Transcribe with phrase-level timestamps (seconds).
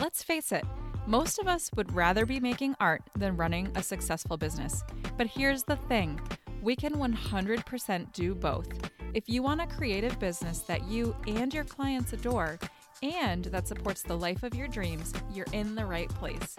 [0.00, 0.64] Let's face it,
[1.06, 4.82] most of us would rather be making art than running a successful business.
[5.18, 6.18] But here's the thing
[6.62, 8.66] we can 100% do both.
[9.12, 12.58] If you want a creative business that you and your clients adore,
[13.02, 16.56] and that supports the life of your dreams, you're in the right place.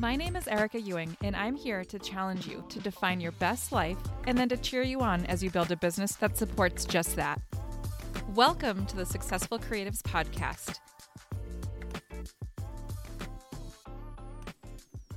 [0.00, 3.70] My name is Erica Ewing, and I'm here to challenge you to define your best
[3.70, 7.14] life and then to cheer you on as you build a business that supports just
[7.14, 7.40] that.
[8.34, 10.80] Welcome to the Successful Creatives Podcast.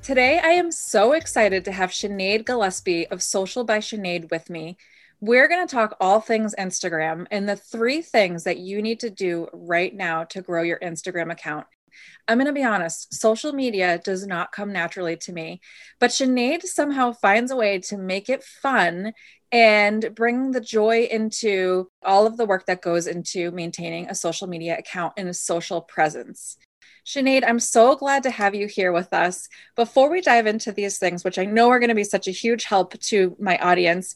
[0.04, 4.76] Today, I am so excited to have Sinead Gillespie of Social by Sinead with me.
[5.22, 9.10] We're going to talk all things Instagram and the three things that you need to
[9.10, 11.68] do right now to grow your Instagram account.
[12.28, 15.62] I'm going to be honest, social media does not come naturally to me,
[16.02, 19.14] but Sinead somehow finds a way to make it fun
[19.54, 24.48] and bring the joy into all of the work that goes into maintaining a social
[24.48, 26.58] media account and a social presence.
[27.06, 29.50] Sinead, I'm so glad to have you here with us.
[29.76, 32.32] Before we dive into these things, which I know are going to be such a
[32.32, 34.16] huge help to my audience,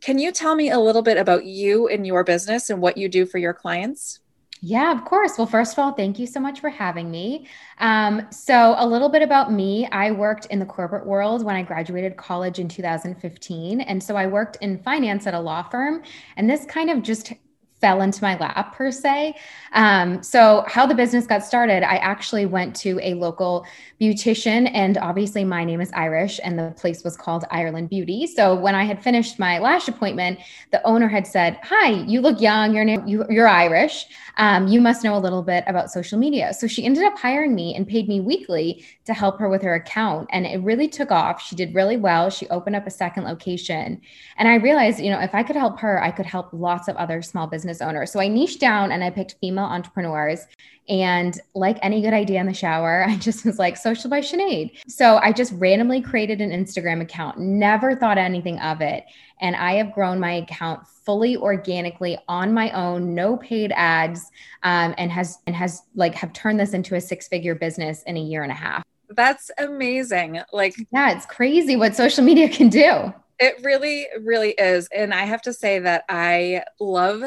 [0.00, 3.08] can you tell me a little bit about you and your business and what you
[3.08, 4.20] do for your clients?
[4.62, 5.36] Yeah, of course.
[5.36, 7.46] Well, first of all, thank you so much for having me.
[7.78, 11.62] Um, so, a little bit about me I worked in the corporate world when I
[11.62, 13.82] graduated college in 2015.
[13.82, 16.02] And so, I worked in finance at a law firm.
[16.36, 17.32] And this kind of just
[17.80, 19.34] fell into my lap per se.
[19.72, 23.66] Um, so how the business got started, I actually went to a local
[24.00, 28.26] beautician and obviously my name is Irish and the place was called Ireland Beauty.
[28.26, 30.38] So when I had finished my lash appointment,
[30.70, 34.06] the owner had said, hi, you look young, you're, you, are you are Irish.
[34.38, 36.52] Um, you must know a little bit about social media.
[36.52, 39.74] So she ended up hiring me and paid me weekly to help her with her
[39.74, 40.28] account.
[40.30, 41.42] And it really took off.
[41.42, 42.28] She did really well.
[42.28, 44.00] She opened up a second location.
[44.36, 46.96] And I realized, you know, if I could help her, I could help lots of
[46.96, 48.12] other small business owners.
[48.12, 50.46] So I niched down and I picked female entrepreneurs.
[50.88, 54.70] And like any good idea in the shower, I just was like, social by Sinead.
[54.88, 59.04] So I just randomly created an Instagram account, never thought anything of it.
[59.40, 64.30] And I have grown my account fully organically on my own, no paid ads,
[64.62, 68.16] um, and has and has like have turned this into a six figure business in
[68.16, 68.82] a year and a half.
[69.10, 70.40] That's amazing.
[70.52, 73.12] Like, yeah, it's crazy what social media can do.
[73.38, 74.88] It really, really is.
[74.96, 77.22] And I have to say that I love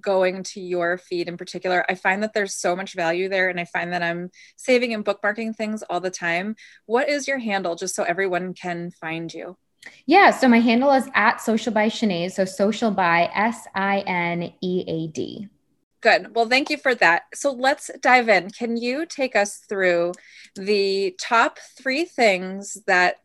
[0.00, 1.84] going to your feed in particular.
[1.88, 5.04] I find that there's so much value there, and I find that I'm saving and
[5.04, 6.56] bookmarking things all the time.
[6.86, 9.56] What is your handle, just so everyone can find you?
[10.06, 12.32] Yeah, so my handle is at social by Sinead.
[12.32, 15.48] So social by S I N E A D.
[16.00, 16.34] Good.
[16.34, 17.22] Well, thank you for that.
[17.34, 18.50] So let's dive in.
[18.50, 20.12] Can you take us through
[20.54, 23.16] the top three things that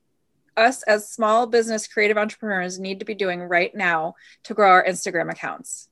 [0.57, 4.15] us as small business creative entrepreneurs need to be doing right now
[4.45, 5.89] to grow our Instagram accounts?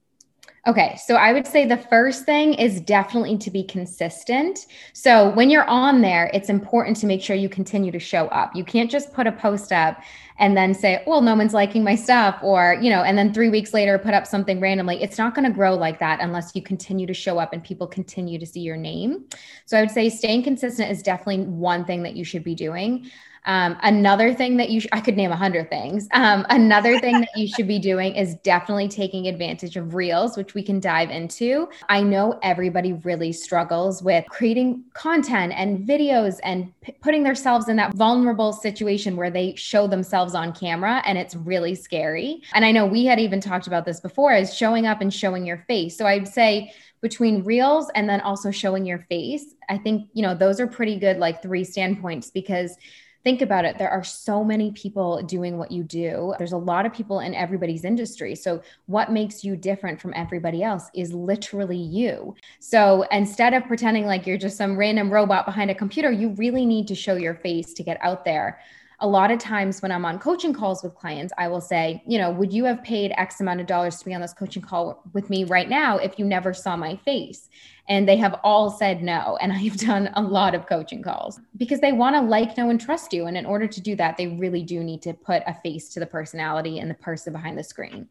[0.67, 4.67] Okay, so I would say the first thing is definitely to be consistent.
[4.93, 8.55] So when you're on there, it's important to make sure you continue to show up.
[8.55, 10.01] You can't just put a post up
[10.37, 13.49] and then say, well, no one's liking my stuff, or, you know, and then three
[13.49, 15.01] weeks later put up something randomly.
[15.01, 17.87] It's not going to grow like that unless you continue to show up and people
[17.87, 19.25] continue to see your name.
[19.65, 23.09] So I would say staying consistent is definitely one thing that you should be doing.
[23.45, 26.07] Um, another thing that you, sh- I could name a hundred things.
[26.11, 30.53] Um, another thing that you should be doing is definitely taking advantage of reels, which
[30.53, 31.69] we can dive into.
[31.87, 37.75] I know everybody really struggles with creating content and videos and p- putting themselves in
[37.77, 42.41] that vulnerable situation where they show themselves on camera and it's really scary.
[42.53, 45.45] And I know we had even talked about this before is showing up and showing
[45.45, 45.97] your face.
[45.97, 50.35] So I'd say, between reels and then also showing your face i think you know
[50.35, 52.75] those are pretty good like three standpoints because
[53.23, 53.77] think about it.
[53.77, 56.33] There are so many people doing what you do.
[56.37, 58.35] There's a lot of people in everybody's industry.
[58.35, 62.35] So what makes you different from everybody else is literally you.
[62.59, 66.65] So instead of pretending like you're just some random robot behind a computer you really
[66.65, 68.59] need to show your face to get out there
[69.01, 72.17] a lot of times when I'm on coaching calls with clients, I will say, you
[72.17, 75.01] know, would you have paid X amount of dollars to be on this coaching call
[75.13, 77.49] with me right now if you never saw my face?
[77.87, 79.37] And they have all said no.
[79.41, 82.79] And I've done a lot of coaching calls because they want to like, know, and
[82.79, 83.25] trust you.
[83.25, 85.99] And in order to do that, they really do need to put a face to
[85.99, 88.09] the personality and the person behind the screen.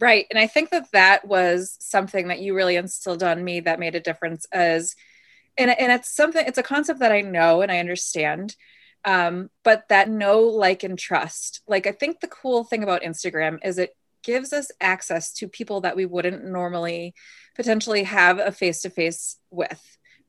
[0.00, 0.26] Right.
[0.30, 3.94] And I think that that was something that you really instilled on me that made
[3.94, 4.94] a difference as,
[5.56, 8.56] and, and it's something, it's a concept that I know and I understand
[9.04, 11.62] um, but that know, like, and trust.
[11.66, 15.82] Like, I think the cool thing about Instagram is it gives us access to people
[15.82, 17.14] that we wouldn't normally
[17.54, 19.80] potentially have a face to face with,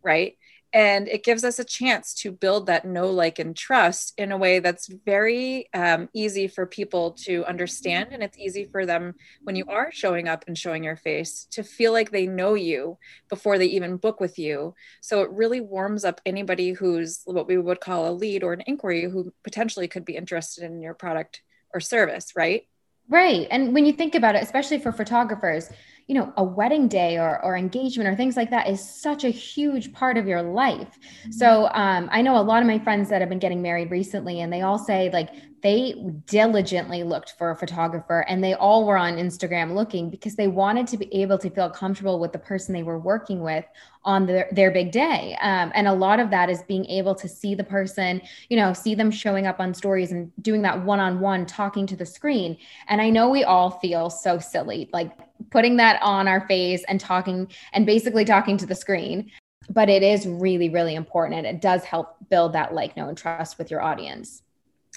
[0.04, 0.38] right?
[0.74, 4.38] And it gives us a chance to build that know like and trust in a
[4.38, 9.56] way that's very um, easy for people to understand and it's easy for them when
[9.56, 12.98] you are showing up and showing your face to feel like they know you
[13.30, 14.76] before they even book with you.
[15.02, 18.64] So it really warms up anybody who's what we would call a lead or an
[18.68, 21.42] inquiry who potentially could be interested in your product
[21.74, 22.68] or service right?
[23.10, 23.48] Right.
[23.50, 25.70] And when you think about it especially for photographers
[26.08, 29.30] you know a wedding day or, or engagement or things like that is such a
[29.30, 31.32] huge part of your life mm-hmm.
[31.32, 34.42] so um, i know a lot of my friends that have been getting married recently
[34.42, 35.30] and they all say like
[35.64, 35.94] they
[36.28, 40.86] diligently looked for a photographer and they all were on Instagram looking because they wanted
[40.88, 43.66] to be able to feel comfortable with the person they were working with
[44.04, 45.36] on their, their big day.
[45.42, 48.72] Um, and a lot of that is being able to see the person, you know,
[48.72, 52.06] see them showing up on stories and doing that one on one talking to the
[52.06, 52.58] screen.
[52.88, 55.12] And I know we all feel so silly, like
[55.50, 59.32] putting that on our face and talking and basically talking to the screen.
[59.70, 61.46] But it is really, really important.
[61.46, 64.44] And it does help build that like, know, and trust with your audience.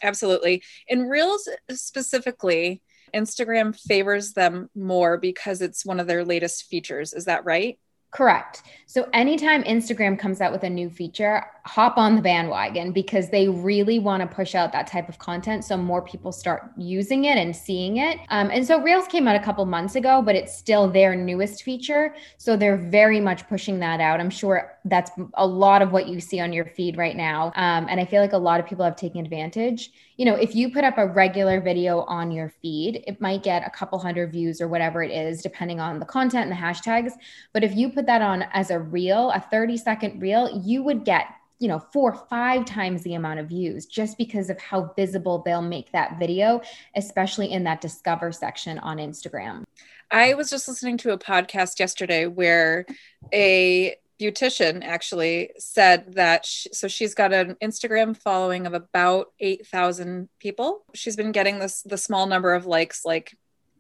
[0.03, 0.63] Absolutely.
[0.89, 2.83] In Reels specifically,
[3.15, 7.13] Instagram favors them more because it's one of their latest features.
[7.13, 7.79] Is that right?
[8.11, 8.63] Correct.
[8.87, 13.49] So anytime Instagram comes out with a new feature, hop on the bandwagon because they
[13.49, 17.37] really want to push out that type of content so more people start using it
[17.37, 18.19] and seeing it.
[18.29, 21.63] Um, and so Reels came out a couple months ago, but it's still their newest
[21.63, 22.15] feature.
[22.39, 24.21] So they're very much pushing that out.
[24.21, 27.53] I'm sure that's a lot of what you see on your feed right now.
[27.57, 29.91] Um, and I feel like a lot of people have taken advantage.
[30.17, 33.67] You know, if you put up a regular video on your feed, it might get
[33.67, 37.13] a couple hundred views or whatever it is, depending on the content and the hashtags.
[37.53, 41.05] But if you put that on as a reel, a 30 second reel, you would
[41.05, 41.27] get
[41.61, 45.43] you know four or five times the amount of views just because of how visible
[45.45, 46.61] they'll make that video
[46.97, 49.63] especially in that discover section on instagram
[50.11, 52.85] i was just listening to a podcast yesterday where
[53.33, 60.29] a beautician actually said that she, so she's got an Instagram following of about 8,000
[60.39, 60.85] people.
[60.93, 63.35] She's been getting this the small number of likes like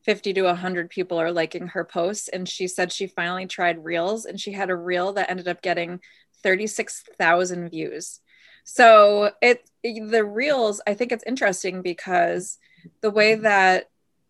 [0.05, 4.25] 50 to 100 people are liking her posts and she said she finally tried reels
[4.25, 6.01] and she had a reel that ended up getting
[6.43, 8.21] 36,000 views.
[8.65, 12.59] So it the reels I think it's interesting because
[13.01, 13.89] the way that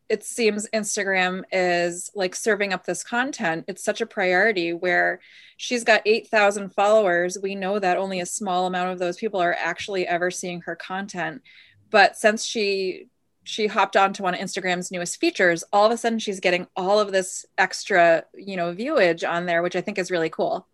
[0.09, 3.65] it seems Instagram is like serving up this content.
[3.69, 5.21] It's such a priority where
[5.57, 7.39] she's got 8,000 followers.
[7.41, 10.75] We know that only a small amount of those people are actually ever seeing her
[10.75, 11.43] content.
[11.91, 13.07] But since she
[13.45, 17.01] she hopped onto one of Instagram's newest features, all of a sudden she's getting all
[17.01, 20.69] of this extra, you know, viewage on there, which I think is really cool.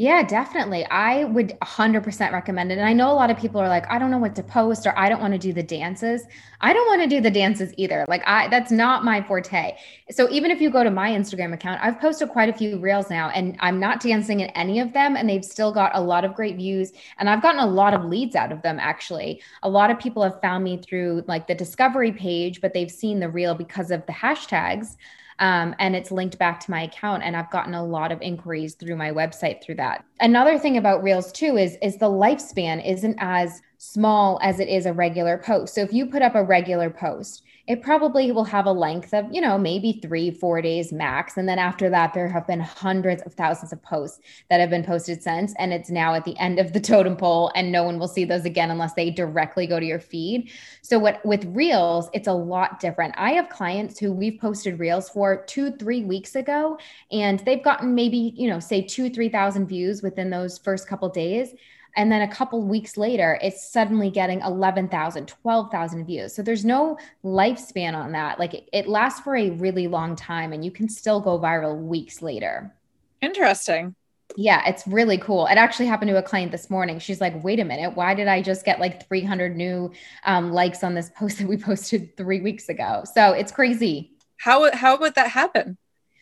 [0.00, 0.86] Yeah, definitely.
[0.86, 2.78] I would 100% recommend it.
[2.78, 4.86] And I know a lot of people are like, I don't know what to post
[4.86, 6.22] or I don't want to do the dances.
[6.62, 8.06] I don't want to do the dances either.
[8.08, 9.76] Like I that's not my forte.
[10.10, 13.10] So even if you go to my Instagram account, I've posted quite a few reels
[13.10, 16.24] now and I'm not dancing in any of them and they've still got a lot
[16.24, 19.42] of great views and I've gotten a lot of leads out of them actually.
[19.64, 23.20] A lot of people have found me through like the discovery page, but they've seen
[23.20, 24.96] the reel because of the hashtags
[25.40, 28.74] um, and it's linked back to my account and i've gotten a lot of inquiries
[28.74, 30.04] through my website through that.
[30.20, 34.86] Another thing about reels too is is the lifespan isn't as small as it is
[34.86, 35.74] a regular post.
[35.74, 39.26] So if you put up a regular post it probably will have a length of,
[39.30, 41.36] you know, maybe three, four days max.
[41.36, 44.18] And then after that, there have been hundreds of thousands of posts
[44.48, 45.54] that have been posted since.
[45.56, 48.24] And it's now at the end of the totem pole, and no one will see
[48.24, 50.50] those again unless they directly go to your feed.
[50.82, 53.14] So, what with Reels, it's a lot different.
[53.16, 56.76] I have clients who we've posted Reels for two, three weeks ago,
[57.12, 61.54] and they've gotten maybe, you know, say two, 3,000 views within those first couple days
[61.96, 66.34] and then a couple weeks later it's suddenly getting 11,000 12,000 views.
[66.34, 68.38] So there's no lifespan on that.
[68.38, 71.76] Like it, it, lasts for a really long time and you can still go viral
[71.76, 72.74] weeks later.
[73.20, 73.94] Interesting.
[74.36, 75.46] Yeah it's really cool.
[75.46, 76.98] It actually happened to a client this morning.
[76.98, 77.96] She's like wait a minute.
[77.96, 79.92] Why did i just get like 300 new
[80.24, 83.02] um, likes on this post that we posted three weeks ago?
[83.12, 84.12] So it's crazy.
[84.36, 85.76] How, how would that happen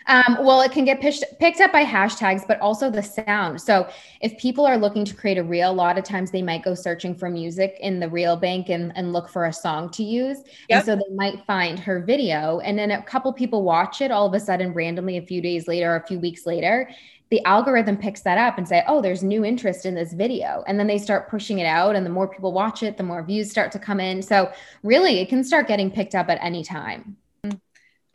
[0.08, 3.60] um, well, it can get picked up by hashtags, but also the sound.
[3.60, 3.88] So
[4.22, 6.74] if people are looking to create a reel, a lot of times they might go
[6.74, 10.38] searching for music in the reel bank and, and look for a song to use.
[10.70, 10.78] Yep.
[10.78, 12.60] And so they might find her video.
[12.60, 15.68] And then a couple people watch it all of a sudden, randomly, a few days
[15.68, 16.88] later or a few weeks later
[17.30, 20.64] the algorithm picks that up and say, oh, there's new interest in this video.
[20.66, 21.94] And then they start pushing it out.
[21.94, 24.22] And the more people watch it, the more views start to come in.
[24.22, 24.50] So
[24.82, 27.18] really, it can start getting picked up at any time.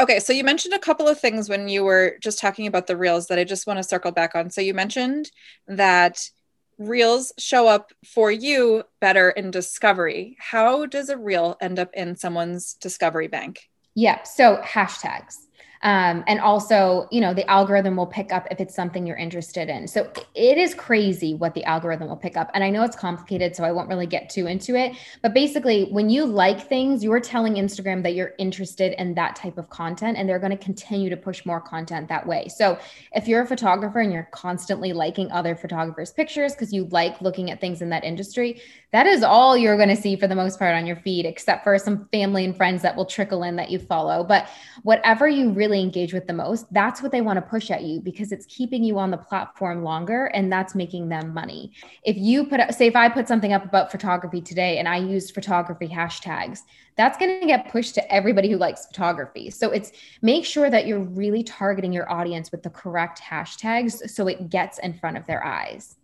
[0.03, 2.97] Okay, so you mentioned a couple of things when you were just talking about the
[2.97, 4.49] reels that I just want to circle back on.
[4.49, 5.31] So you mentioned
[5.65, 6.29] that
[6.77, 10.35] reels show up for you better in discovery.
[10.41, 13.69] How does a reel end up in someone's discovery bank?
[13.95, 14.27] Yep.
[14.27, 15.37] So hashtags.
[15.83, 19.69] Um, and also, you know, the algorithm will pick up if it's something you're interested
[19.69, 19.85] in.
[19.87, 22.49] So it is crazy what the algorithm will pick up.
[22.53, 24.93] And I know it's complicated, so I won't really get too into it.
[25.21, 29.57] But basically, when you like things, you're telling Instagram that you're interested in that type
[29.57, 32.47] of content, and they're going to continue to push more content that way.
[32.47, 32.79] So
[33.11, 37.51] if you're a photographer and you're constantly liking other photographers' pictures because you like looking
[37.51, 38.61] at things in that industry,
[38.91, 41.63] that is all you're going to see for the most part on your feed, except
[41.63, 44.23] for some family and friends that will trickle in that you follow.
[44.23, 44.47] But
[44.83, 47.99] whatever you really engage with the most, that's what they want to push at you
[47.99, 51.71] because it's keeping you on the platform longer and that's making them money.
[52.03, 54.97] If you put, up, say, if I put something up about photography today and I
[54.97, 56.59] used photography hashtags,
[56.95, 59.49] that's going to get pushed to everybody who likes photography.
[59.49, 64.27] So it's make sure that you're really targeting your audience with the correct hashtags so
[64.27, 65.95] it gets in front of their eyes.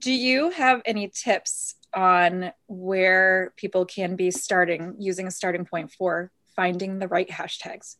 [0.00, 5.90] Do you have any tips on where people can be starting using a starting point
[5.92, 7.96] for finding the right hashtags?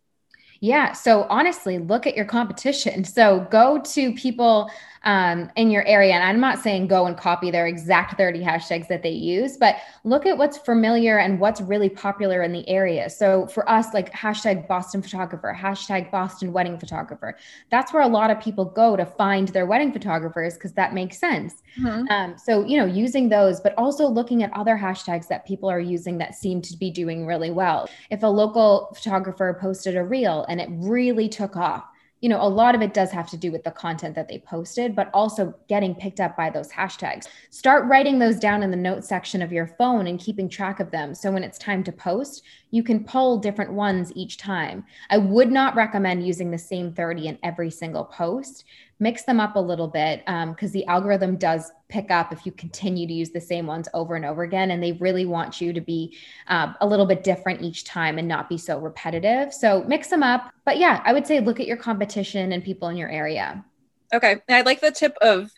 [0.61, 0.93] Yeah.
[0.93, 3.05] So honestly, look at your competition.
[3.05, 4.71] So go to people
[5.05, 6.13] um, in your area.
[6.13, 9.77] And I'm not saying go and copy their exact 30 hashtags that they use, but
[10.05, 13.09] look at what's familiar and what's really popular in the area.
[13.09, 17.37] So for us, like hashtag Boston photographer, hashtag Boston wedding photographer,
[17.71, 21.19] that's where a lot of people go to find their wedding photographers because that makes
[21.19, 21.63] sense.
[21.81, 22.09] Mm-hmm.
[22.11, 25.81] Um, so, you know, using those, but also looking at other hashtags that people are
[25.81, 27.89] using that seem to be doing really well.
[28.11, 31.85] If a local photographer posted a reel and it really took off,
[32.21, 34.39] you know, a lot of it does have to do with the content that they
[34.41, 37.29] posted, but also getting picked up by those hashtags.
[37.51, 40.91] Start writing those down in the notes section of your phone and keeping track of
[40.91, 41.15] them.
[41.15, 44.85] So when it's time to post, you can pull different ones each time.
[45.11, 48.65] I would not recommend using the same 30 in every single post
[49.01, 52.53] mix them up a little bit because um, the algorithm does pick up if you
[52.53, 55.73] continue to use the same ones over and over again and they really want you
[55.73, 56.17] to be
[56.49, 59.55] uh, a little bit different each time and not be so repetitive.
[59.55, 60.53] So mix them up.
[60.65, 63.65] But yeah i would say look at your competition and people in your area.
[64.13, 64.41] Okay.
[64.49, 65.51] I like the tip of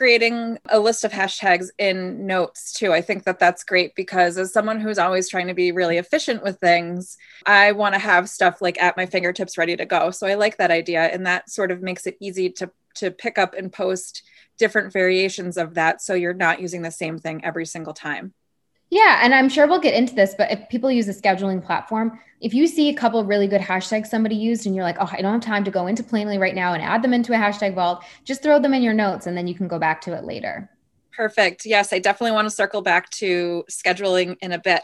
[0.00, 2.90] creating a list of hashtags in notes too.
[2.90, 6.42] I think that that's great because as someone who's always trying to be really efficient
[6.42, 10.10] with things, I want to have stuff like at my fingertips ready to go.
[10.10, 13.36] So I like that idea and that sort of makes it easy to to pick
[13.36, 14.22] up and post
[14.56, 18.32] different variations of that so you're not using the same thing every single time.
[18.90, 22.18] Yeah, and I'm sure we'll get into this, but if people use a scheduling platform,
[22.40, 25.22] if you see a couple really good hashtags somebody used and you're like, oh, I
[25.22, 27.74] don't have time to go into Planoly right now and add them into a hashtag
[27.74, 30.24] vault, just throw them in your notes and then you can go back to it
[30.24, 30.68] later.
[31.16, 31.66] Perfect.
[31.66, 34.82] Yes, I definitely want to circle back to scheduling in a bit.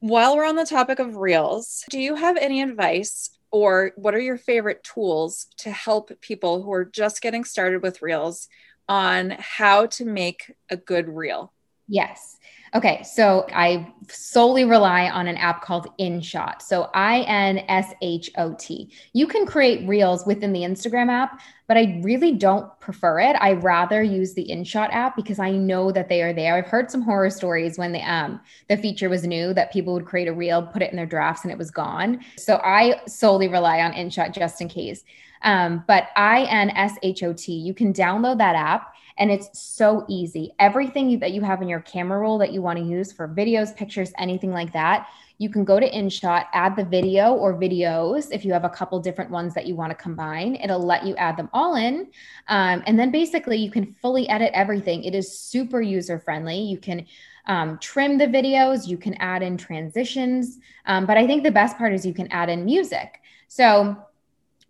[0.00, 4.20] While we're on the topic of Reels, do you have any advice or what are
[4.20, 8.48] your favorite tools to help people who are just getting started with Reels
[8.88, 11.53] on how to make a good Reel?
[11.88, 12.38] Yes.
[12.74, 16.60] Okay, so I solely rely on an app called InShot.
[16.60, 18.90] So I N S H O T.
[19.12, 23.36] You can create reels within the Instagram app, but I really don't prefer it.
[23.38, 26.56] I rather use the InShot app because I know that they are there.
[26.56, 30.06] I've heard some horror stories when the um the feature was new that people would
[30.06, 32.24] create a reel, put it in their drafts, and it was gone.
[32.36, 35.04] So I solely rely on InShot just in case.
[35.42, 37.52] Um, but I N S H O T.
[37.52, 40.52] You can download that app and it's so easy.
[40.58, 43.74] Everything that you have in your camera roll that you want to use for videos,
[43.74, 48.44] pictures, anything like that, you can go to InShot, add the video or videos if
[48.44, 50.54] you have a couple different ones that you want to combine.
[50.56, 52.08] It'll let you add them all in.
[52.48, 55.02] Um, and then basically, you can fully edit everything.
[55.02, 56.60] It is super user friendly.
[56.60, 57.06] You can
[57.46, 60.58] um, trim the videos, you can add in transitions.
[60.86, 63.20] Um, but I think the best part is you can add in music.
[63.48, 63.96] So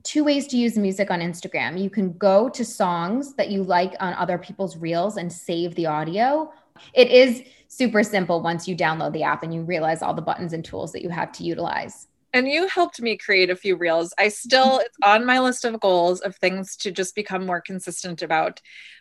[0.05, 1.83] two ways to use music on Instagram.
[1.83, 5.87] You can go to songs that you like on other people's reels and save the
[5.87, 6.53] audio.
[6.93, 10.53] It is super simple once you download the app and you realize all the buttons
[10.53, 12.07] and tools that you have to utilize.
[12.33, 14.13] And you helped me create a few reels.
[14.19, 14.87] I still, mm-hmm.
[14.87, 18.61] it's on my list of goals of things to just become more consistent about.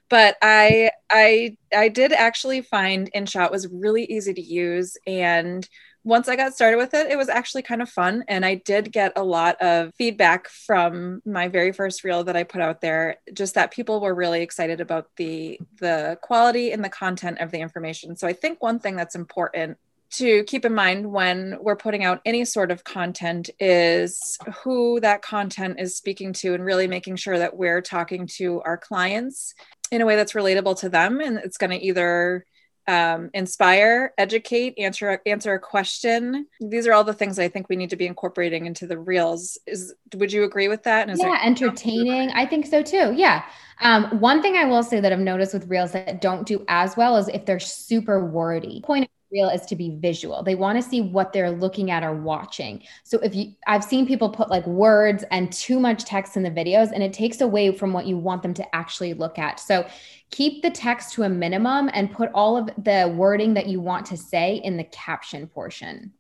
[0.10, 5.68] But I, I, I did actually find InShot was really easy to use and
[6.04, 8.26] once I got started with it, it was actually kind of fun.
[8.28, 12.44] And I did get a lot of feedback from my very first reel that I
[12.44, 16.90] put out there, just that people were really excited about the the quality and the
[16.90, 18.16] content of the information.
[18.16, 19.78] So I think one thing that's important
[20.12, 25.24] to keep in mind when we're putting out any sort of content is who that
[25.24, 29.56] content is speaking to and really making sure that we're talking to our clients
[29.90, 32.46] in a way that's relatable to them and it's going to either
[32.88, 36.48] um, inspire, educate, answer answer a question.
[36.60, 39.58] These are all the things I think we need to be incorporating into the reels.
[39.68, 41.10] Is would you agree with that?
[41.18, 42.32] yeah, entertaining.
[42.32, 43.14] I think so too.
[43.16, 43.44] Yeah.
[43.82, 46.96] Um, one thing I will say that I've noticed with reels that don't do as
[46.96, 48.82] well is if they're super wordy.
[48.84, 50.44] Point reel is to be visual.
[50.44, 52.84] They want to see what they're looking at or watching.
[53.04, 56.52] So if you I've seen people put like words and too much text in the
[56.52, 59.60] videos and it takes away from what you want them to actually look at.
[59.60, 59.86] So
[60.30, 64.06] keep the text to a minimum and put all of the wording that you want
[64.08, 66.14] to say in the caption portion.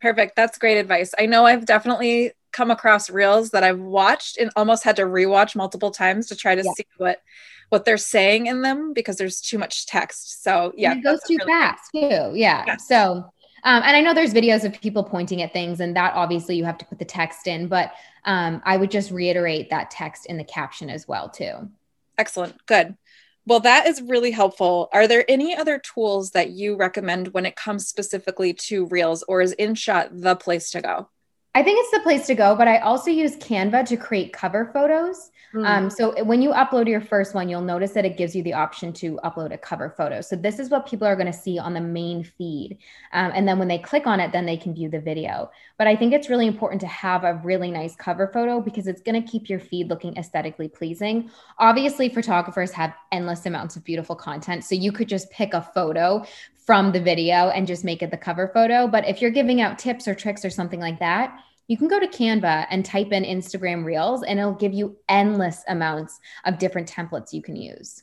[0.00, 0.36] Perfect.
[0.36, 1.14] That's great advice.
[1.18, 5.54] I know I've definitely come across reels that I've watched and almost had to rewatch
[5.54, 6.72] multiple times to try to yeah.
[6.74, 7.20] see what
[7.68, 10.42] what they're saying in them because there's too much text.
[10.42, 12.32] So yeah, and it goes too really fast too.
[12.34, 12.64] Yeah.
[12.66, 12.86] Yes.
[12.88, 13.30] So
[13.66, 16.64] um, and I know there's videos of people pointing at things, and that obviously you
[16.64, 17.92] have to put the text in, but
[18.24, 21.68] um, I would just reiterate that text in the caption as well too.
[22.16, 22.64] Excellent.
[22.66, 22.96] Good.
[23.44, 24.88] Well, that is really helpful.
[24.92, 29.40] Are there any other tools that you recommend when it comes specifically to Reels, or
[29.40, 31.08] is InShot the place to go?
[31.56, 34.68] I think it's the place to go, but I also use Canva to create cover
[34.74, 35.30] photos.
[35.54, 35.66] Mm.
[35.66, 38.52] Um, so when you upload your first one, you'll notice that it gives you the
[38.52, 40.20] option to upload a cover photo.
[40.20, 42.76] So this is what people are going to see on the main feed.
[43.14, 45.50] Um, and then when they click on it, then they can view the video.
[45.78, 49.00] But I think it's really important to have a really nice cover photo because it's
[49.00, 51.30] going to keep your feed looking aesthetically pleasing.
[51.58, 54.62] Obviously, photographers have endless amounts of beautiful content.
[54.62, 56.22] So you could just pick a photo
[56.66, 58.88] from the video and just make it the cover photo.
[58.88, 61.98] But if you're giving out tips or tricks or something like that, you can go
[61.98, 66.90] to Canva and type in Instagram Reels, and it'll give you endless amounts of different
[66.90, 68.02] templates you can use.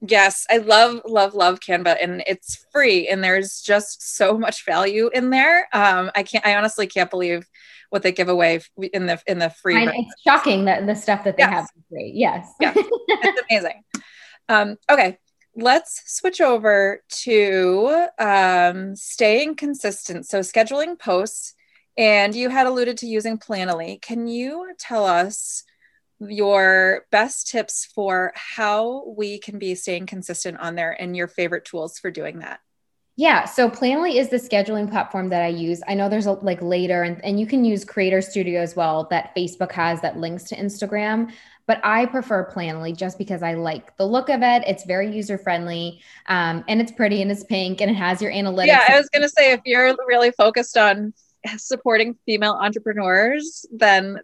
[0.00, 5.10] Yes, I love, love, love Canva, and it's free, and there's just so much value
[5.14, 5.68] in there.
[5.72, 7.46] Um, I can't, I honestly can't believe
[7.90, 8.60] what they give away
[8.92, 9.76] in the in the free.
[9.76, 11.50] I, it's shocking that the stuff that they yes.
[11.50, 12.12] have free.
[12.14, 13.84] Yes, yeah, it's amazing.
[14.48, 15.18] Um, okay,
[15.54, 20.26] let's switch over to um, staying consistent.
[20.26, 21.54] So scheduling posts
[21.96, 24.00] and you had alluded to using Planoly.
[24.00, 25.64] Can you tell us
[26.20, 31.64] your best tips for how we can be staying consistent on there and your favorite
[31.64, 32.60] tools for doing that?
[33.14, 35.82] Yeah, so Planoly is the scheduling platform that I use.
[35.86, 39.06] I know there's a, like later, and, and you can use Creator Studio as well
[39.10, 41.30] that Facebook has that links to Instagram.
[41.66, 44.64] But I prefer Planoly just because I like the look of it.
[44.66, 48.32] It's very user friendly, um, and it's pretty, and it's pink, and it has your
[48.32, 48.66] analytics.
[48.68, 51.12] Yeah, I was gonna say if you're really focused on
[51.56, 54.18] supporting female entrepreneurs, then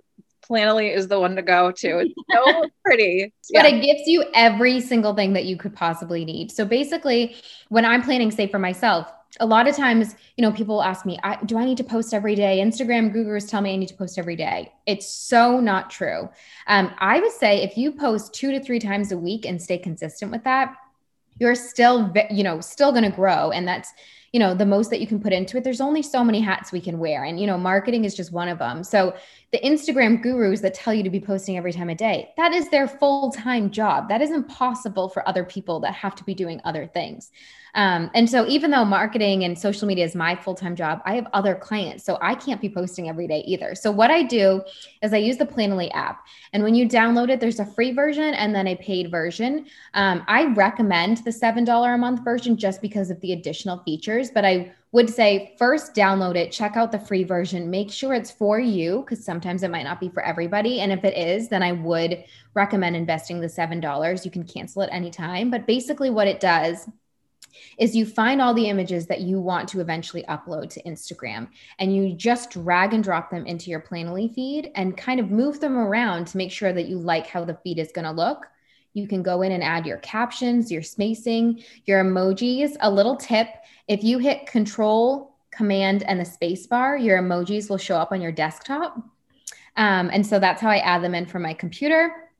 [0.49, 1.99] Planoly is the one to go to.
[1.99, 3.33] It's so pretty.
[3.51, 3.63] Yeah.
[3.63, 6.51] But it gives you every single thing that you could possibly need.
[6.51, 7.37] So basically,
[7.69, 11.19] when I'm planning, say for myself, a lot of times, you know, people ask me,
[11.23, 12.61] I, do I need to post every day?
[12.61, 14.73] Instagram gurus tell me I need to post every day.
[14.87, 16.31] It's so not true.
[16.67, 19.77] Um, I would say if you post two to three times a week and stay
[19.77, 20.75] consistent with that,
[21.39, 23.51] you're still, you know, still going to grow.
[23.51, 23.93] And that's,
[24.33, 25.65] you know the most that you can put into it.
[25.65, 28.49] There's only so many hats we can wear and you know marketing is just one
[28.49, 29.15] of them so
[29.53, 32.69] the instagram gurus that tell you to be posting every time a day that is
[32.71, 36.87] their full-time job that is impossible for other people that have to be doing other
[36.87, 37.31] things
[37.75, 41.29] um, and so even though marketing and social media is my full-time job, I have
[41.33, 42.05] other clients.
[42.05, 43.75] So I can't be posting every day either.
[43.75, 44.63] So what I do
[45.03, 46.27] is I use the Planoly app.
[46.53, 49.67] And when you download it, there's a free version and then a paid version.
[49.95, 54.45] Um, I recommend the $7 a month version just because of the additional features, but
[54.45, 58.59] I would say first download it, check out the free version, make sure it's for
[58.59, 60.81] you because sometimes it might not be for everybody.
[60.81, 62.25] And if it is, then I would
[62.55, 64.25] recommend investing the $7.
[64.25, 65.51] You can cancel it anytime.
[65.51, 66.89] But basically, what it does
[67.77, 71.49] is you find all the images that you want to eventually upload to Instagram
[71.79, 75.61] and you just drag and drop them into your Planoly feed and kind of move
[75.61, 78.47] them around to make sure that you like how the feed is going to look.
[78.95, 82.77] You can go in and add your captions, your spacing, your emojis.
[82.81, 83.49] A little tip
[83.87, 88.21] if you hit control, command, and the space bar, your emojis will show up on
[88.21, 88.97] your desktop.
[89.77, 92.31] Um, and so that's how I add them in from my computer.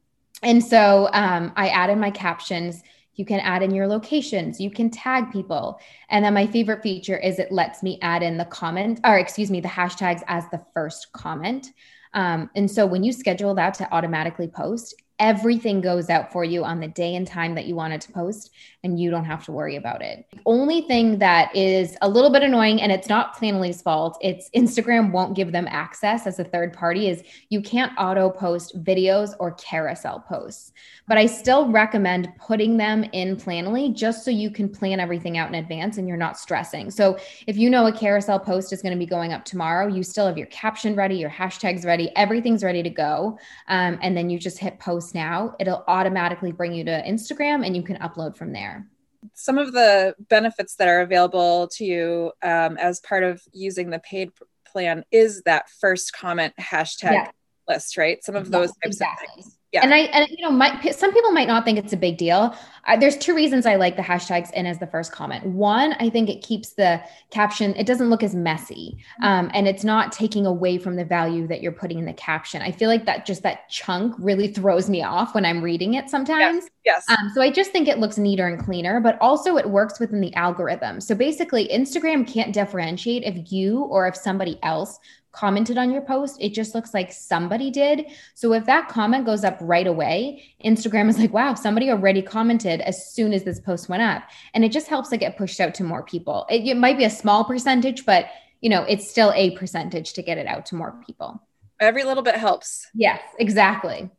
[0.43, 2.83] And so um, I added my captions
[3.19, 4.61] you can add in your locations.
[4.61, 5.81] You can tag people.
[6.09, 9.51] And then my favorite feature is it lets me add in the comment, or excuse
[9.51, 11.73] me, the hashtags as the first comment.
[12.15, 16.65] Um, and so when you schedule that to automatically post, everything goes out for you
[16.65, 18.51] on the day and time that you wanted to post
[18.85, 20.25] and you don't have to worry about it.
[20.31, 24.49] The only thing that is a little bit annoying and it's not Planoly's fault, it's
[24.51, 29.35] Instagram won't give them access as a third party is you can't auto post videos
[29.41, 30.73] or carousel posts.
[31.09, 35.49] But I still recommend putting them in Planoly just so you can plan everything out
[35.49, 36.91] in advance and you're not stressing.
[36.91, 40.03] So if you know a carousel post is going to be going up tomorrow, you
[40.03, 43.39] still have your caption ready, your hashtags ready, everything's ready to go.
[43.67, 47.77] Um, and then you just hit post now, it'll automatically bring you to Instagram and
[47.77, 48.87] you can upload from there
[49.35, 53.99] some of the benefits that are available to you um, as part of using the
[53.99, 54.31] paid
[54.67, 57.31] plan is that first comment hashtag yeah.
[57.67, 58.23] list, right?
[58.23, 59.29] Some of those types exactly.
[59.29, 59.58] of things.
[59.73, 59.83] Yeah.
[59.83, 62.57] And I, and you know, my, some people might not think it's a big deal.
[62.87, 65.45] Uh, there's two reasons I like the hashtags in as the first comment.
[65.45, 68.97] One, I think it keeps the caption, it doesn't look as messy.
[69.23, 72.63] Um, and it's not taking away from the value that you're putting in the caption.
[72.63, 76.09] I feel like that just that chunk really throws me off when I'm reading it
[76.09, 76.65] sometimes.
[76.87, 77.05] Yes.
[77.07, 77.19] yes.
[77.19, 80.23] Um, so I just think it looks neater and cleaner, but also it works within
[80.23, 81.03] the algorithm.
[81.03, 84.99] So basically, Instagram can't differentiate if you or if somebody else
[85.39, 86.37] commented on your post.
[86.41, 88.07] It just looks like somebody did.
[88.35, 92.81] So if that comment goes up right away, Instagram is like, wow, somebody already commented
[92.81, 94.25] as soon as this post went up.
[94.53, 96.45] And it just helps it get pushed out to more people.
[96.51, 98.27] It, it might be a small percentage, but
[98.61, 101.41] you know, it's still a percentage to get it out to more people.
[101.79, 102.89] Every little bit helps.
[102.93, 104.11] Yes, exactly.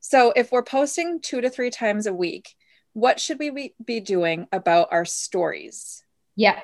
[0.00, 2.54] So if we're posting two to three times a week,
[2.92, 6.04] what should we be doing about our stories?
[6.36, 6.60] Yeah.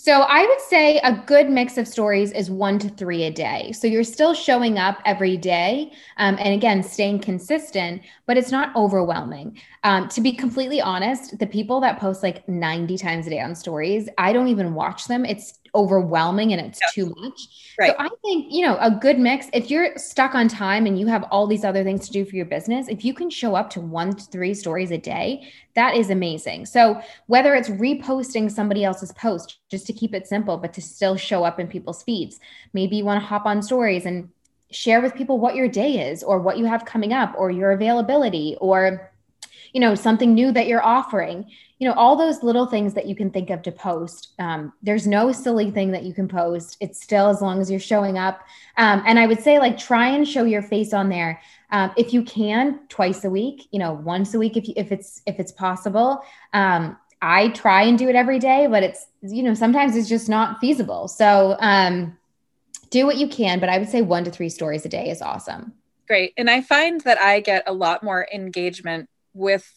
[0.00, 3.72] So I would say a good mix of stories is one to three a day.
[3.72, 8.74] So you're still showing up every day, um, and again staying consistent, but it's not
[8.76, 9.60] overwhelming.
[9.82, 13.56] Um, to be completely honest, the people that post like 90 times a day on
[13.56, 15.24] stories, I don't even watch them.
[15.24, 16.94] It's overwhelming and it's yes.
[16.94, 17.74] too much.
[17.78, 17.90] Right.
[17.90, 21.06] So I think, you know, a good mix, if you're stuck on time and you
[21.06, 23.70] have all these other things to do for your business, if you can show up
[23.70, 26.66] to one to three stories a day, that is amazing.
[26.66, 31.16] So whether it's reposting somebody else's post just to keep it simple, but to still
[31.16, 32.38] show up in people's feeds,
[32.72, 34.28] maybe you want to hop on stories and
[34.70, 37.72] share with people what your day is or what you have coming up or your
[37.72, 39.10] availability or
[39.72, 41.44] you know something new that you're offering.
[41.78, 45.06] You know all those little things that you can think of to post um, there's
[45.06, 46.76] no silly thing that you can post.
[46.80, 48.40] It's still as long as you're showing up.
[48.76, 51.40] Um, and i would say like try and show your face on there.
[51.70, 54.92] Um, if you can twice a week you know once a week if you, if
[54.92, 56.22] it's if it's possible.
[56.52, 60.28] Um, i try and do it every day but it's you know sometimes it's just
[60.28, 61.08] not feasible.
[61.08, 62.16] So um,
[62.90, 65.22] do what you can but i would say one to three stories a day is
[65.22, 65.74] awesome.
[66.06, 66.32] Great.
[66.36, 69.68] And i find that i get a lot more engagement with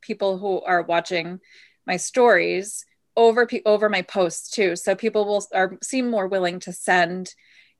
[0.00, 1.40] people who are watching
[1.86, 2.84] my stories
[3.16, 4.76] over over my posts too.
[4.76, 7.34] So people will are seem more willing to send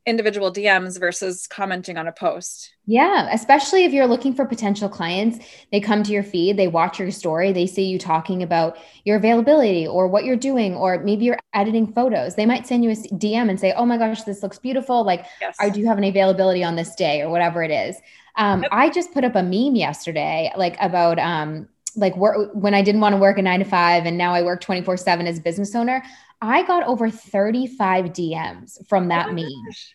[0.07, 2.73] individual DMs versus commenting on a post.
[2.87, 7.01] Yeah, especially if you're looking for potential clients, they come to your feed, they watch
[7.01, 11.25] your story, they see you talking about your availability or what you're doing, or maybe
[11.25, 12.37] you're editing photos.
[12.37, 15.05] They might send you a DM and say, Oh my gosh, this looks beautiful.
[15.05, 15.57] Like, yes.
[15.59, 17.97] I do have an availability on this day or whatever it is.
[18.37, 18.71] Um, yep.
[18.73, 23.01] I just put up a meme yesterday, like about um, like work when I didn't
[23.01, 25.41] want to work a nine to five and now I work 24 seven as a
[25.41, 26.03] business owner.
[26.43, 29.49] I got over 35 DMs from oh that oh meme.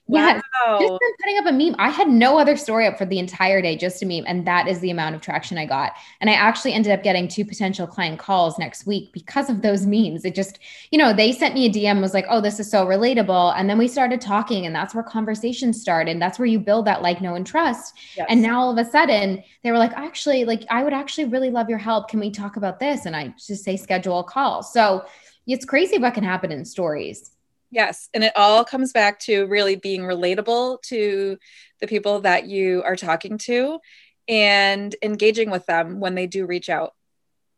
[0.08, 0.42] Yes.
[0.80, 1.76] Just putting up a meme.
[1.78, 4.24] I had no other story up for the entire day, just a meme.
[4.26, 5.94] And that is the amount of traction I got.
[6.20, 9.86] And I actually ended up getting two potential client calls next week because of those
[9.86, 10.26] memes.
[10.26, 10.58] It just,
[10.90, 13.54] you know, they sent me a DM, was like, oh, this is so relatable.
[13.56, 16.12] And then we started talking, and that's where conversations started.
[16.12, 17.94] And that's where you build that like, know, and trust.
[18.18, 18.26] Yes.
[18.30, 21.52] And now all of a sudden, they were like, actually, like, I would actually really
[21.52, 22.10] love your help.
[22.10, 23.06] Can we talk about this?
[23.06, 24.64] And I just say, schedule a call.
[24.64, 25.06] So,
[25.48, 27.32] it's crazy what can happen in stories.
[27.72, 28.10] Yes.
[28.14, 31.38] And it all comes back to really being relatable to
[31.80, 33.80] the people that you are talking to
[34.28, 36.94] and engaging with them when they do reach out.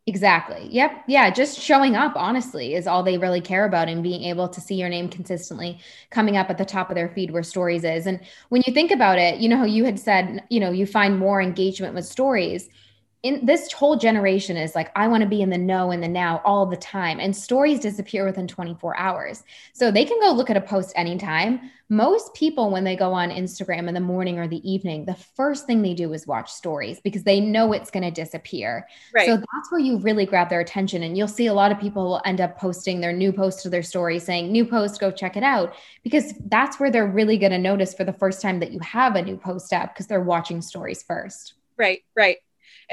[0.06, 0.68] Exactly.
[0.70, 1.06] Yep.
[1.08, 1.30] Yeah.
[1.30, 4.76] Just showing up, honestly, is all they really care about and being able to see
[4.76, 8.06] your name consistently coming up at the top of their feed where stories is.
[8.06, 8.20] And
[8.50, 11.18] when you think about it, you know, how you had said, you know, you find
[11.18, 12.68] more engagement with stories
[13.24, 16.08] in this whole generation is like i want to be in the know and the
[16.08, 19.44] now all the time and stories disappear within 24 hours.
[19.74, 21.72] So they can go look at a post anytime.
[21.90, 25.68] Most people when they go on instagram in the morning or the evening the first
[25.68, 29.28] thing they do is watch stories because they know it's going to disappear right.
[29.28, 32.04] so that's where you really grab their attention and you'll see a lot of people
[32.04, 35.38] will end up posting their new post to their story saying new post go check
[35.38, 38.72] it out because that's where they're really going to notice for the first time that
[38.72, 41.54] you have a new post up because they're watching stories first.
[41.78, 42.38] Right right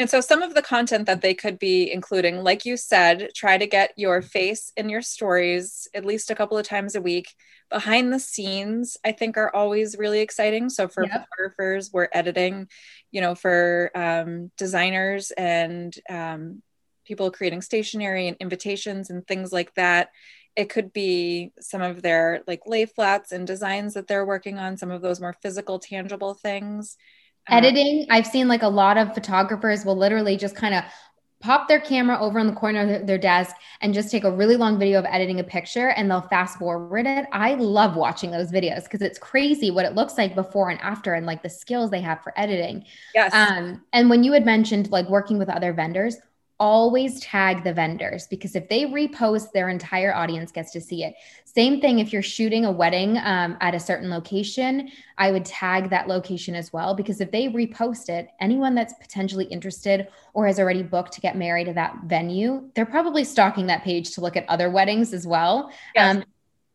[0.01, 3.59] and so, some of the content that they could be including, like you said, try
[3.59, 7.35] to get your face in your stories at least a couple of times a week.
[7.69, 10.71] Behind the scenes, I think, are always really exciting.
[10.71, 11.27] So, for yep.
[11.29, 12.69] photographers, we're editing,
[13.11, 16.63] you know, for um, designers and um,
[17.05, 20.09] people creating stationery and invitations and things like that.
[20.57, 24.79] It could be some of their like lay flats and designs that they're working on,
[24.79, 26.97] some of those more physical, tangible things.
[27.49, 27.57] Uh-huh.
[27.57, 30.85] editing i've seen like a lot of photographers will literally just kind of
[31.41, 34.57] pop their camera over in the corner of their desk and just take a really
[34.57, 37.25] long video of editing a picture and they'll fast forward it.
[37.33, 41.15] I love watching those videos because it's crazy what it looks like before and after
[41.15, 42.85] and like the skills they have for editing.
[43.15, 43.33] Yes.
[43.33, 46.19] Um, and when you had mentioned like working with other vendors,
[46.61, 51.15] always tag the vendors because if they repost, their entire audience gets to see it.
[51.45, 55.91] Same thing if you're shooting a wedding um, at a certain location, I would tag
[55.91, 60.61] that location as well because if they repost it, anyone that's potentially interested or has
[60.61, 64.37] already booked to get married at that venue, they're probably stalking that page to look
[64.37, 65.73] at other weddings as well.
[65.97, 66.17] Yes.
[66.17, 66.25] Um,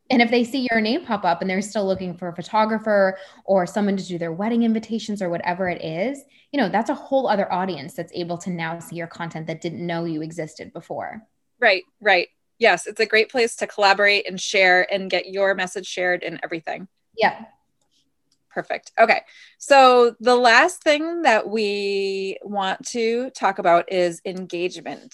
[0.09, 3.17] and if they see your name pop up and they're still looking for a photographer
[3.43, 6.95] or someone to do their wedding invitations or whatever it is, you know, that's a
[6.95, 10.71] whole other audience that's able to now see your content that didn't know you existed
[10.73, 11.23] before.
[11.59, 12.27] Right, right.
[12.59, 16.39] Yes, it's a great place to collaborate and share and get your message shared and
[16.43, 16.87] everything.
[17.17, 17.45] Yeah.
[18.51, 18.91] Perfect.
[18.97, 19.21] Okay.
[19.57, 25.13] So the last thing that we want to talk about is engagement.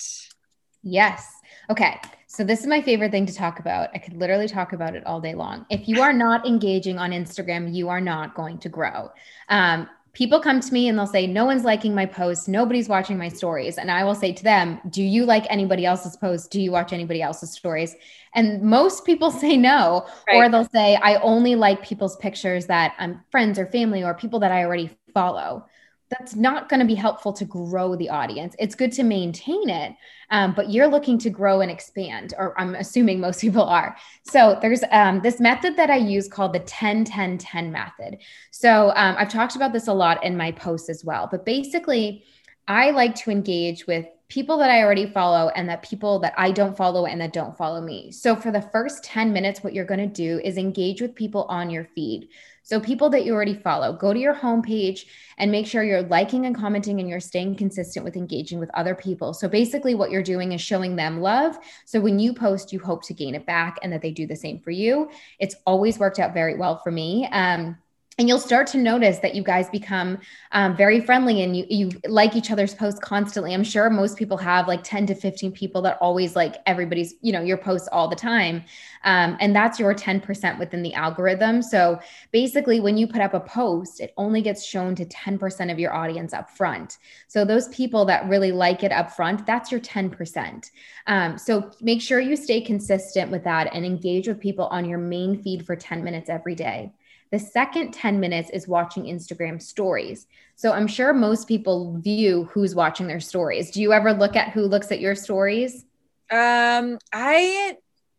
[0.84, 1.27] Yes.
[1.69, 1.99] Okay.
[2.34, 3.89] So this is my favorite thing to talk about.
[3.94, 5.65] I could literally talk about it all day long.
[5.70, 9.12] If you are not engaging on Instagram, you are not going to grow.
[9.50, 12.48] Um, people come to me and they'll say, No one's liking my posts.
[12.48, 13.78] Nobody's watching my stories.
[13.78, 16.48] And I will say to them, Do you like anybody else's posts?
[16.48, 17.98] Do you watch anybody else's stories?
[18.34, 20.38] And most people say no, right.
[20.38, 24.39] or they'll say, I only like people's pictures that I'm friends or family or people
[24.39, 25.65] that I already follow
[26.12, 28.56] that's not going to be helpful to grow the audience.
[28.60, 29.95] It's good to maintain it,
[30.30, 33.95] um, but you're looking to grow and expand, or I'm assuming most people are.
[34.24, 38.17] So there's um, this method that I use called the 10 10 10 method.
[38.52, 42.26] So um, I've talked about this a lot in my posts as well, but basically,
[42.67, 46.52] I like to engage with people that I already follow and that people that I
[46.52, 48.13] don't follow and that don't follow me.
[48.13, 51.43] So for the first 10 minutes, what you're going to do is engage with people
[51.50, 52.30] on your feed.
[52.63, 55.06] So, people that you already follow, go to your homepage
[55.38, 58.95] and make sure you're liking and commenting and you're staying consistent with engaging with other
[58.95, 59.34] people.
[59.34, 61.58] So, basically, what you're doing is showing them love.
[61.86, 64.36] So, when you post, you hope to gain it back and that they do the
[64.36, 65.10] same for you.
[65.39, 67.28] It's always worked out very well for me.
[67.32, 67.78] Um,
[68.17, 70.19] and you'll start to notice that you guys become
[70.52, 73.54] um, very friendly and you, you like each other's posts constantly.
[73.54, 77.32] I'm sure most people have like 10 to 15 people that always like everybody's you
[77.32, 78.63] know your posts all the time.
[79.06, 81.62] Um, and that's your 10% within the algorithm.
[81.62, 82.00] So
[82.32, 85.93] basically when you put up a post it only gets shown to 10% of your
[85.93, 86.97] audience up front.
[87.28, 90.69] So those people that really like it up front that's your 10%
[91.08, 95.00] um, so make sure you stay consistent with that and engage with people on your
[95.00, 96.91] main feed for 10 minutes every day
[97.32, 100.28] the second 10 minutes is watching Instagram stories.
[100.56, 103.72] So I'm sure most people view who's watching their stories.
[103.72, 105.86] Do you ever look at who looks at your stories?
[106.30, 107.78] Um, I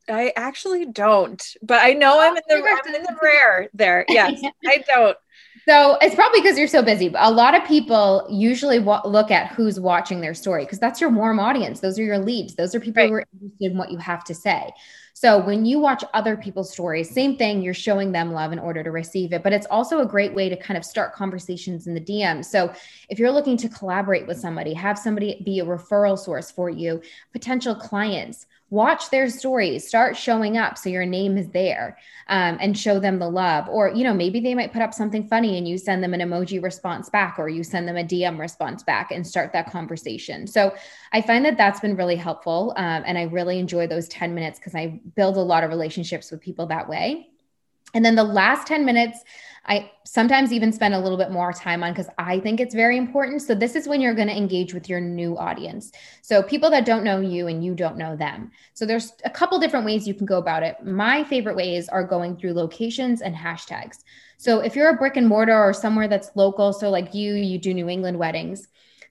[0.08, 4.04] I actually don't, but I know I'm in the I'm in the rare there.
[4.08, 5.16] Yes, I don't.
[5.68, 7.12] So it's probably because you're so busy.
[7.16, 11.10] A lot of people usually wa- look at who's watching their story because that's your
[11.10, 11.80] warm audience.
[11.80, 12.56] Those are your leads.
[12.56, 13.08] Those are people right.
[13.08, 14.72] who are interested in what you have to say.
[15.14, 18.82] So when you watch other people's stories, same thing, you're showing them love in order
[18.82, 19.44] to receive it.
[19.44, 22.44] But it's also a great way to kind of start conversations in the DM.
[22.44, 22.72] So
[23.08, 27.02] if you're looking to collaborate with somebody, have somebody be a referral source for you,
[27.32, 32.76] potential clients, watch their stories start showing up so your name is there um, and
[32.76, 33.68] show them the love.
[33.68, 36.20] Or you know maybe they might put up something funny and you send them an
[36.20, 40.46] emoji response back or you send them a dm response back and start that conversation.
[40.46, 40.74] So
[41.12, 44.58] i find that that's been really helpful um, and i really enjoy those 10 minutes
[44.58, 47.28] because i build a lot of relationships with people that way.
[47.94, 49.18] And then the last 10 minutes
[49.64, 52.96] I sometimes even spend a little bit more time on because I think it's very
[52.96, 53.42] important.
[53.42, 55.92] So, this is when you're going to engage with your new audience.
[56.20, 58.50] So, people that don't know you and you don't know them.
[58.74, 60.76] So, there's a couple different ways you can go about it.
[60.84, 63.98] My favorite ways are going through locations and hashtags.
[64.36, 67.58] So, if you're a brick and mortar or somewhere that's local, so like you, you
[67.58, 68.66] do New England weddings,